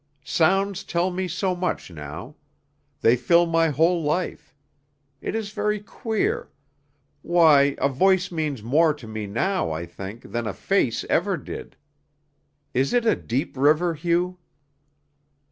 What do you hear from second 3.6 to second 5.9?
whole life. It is very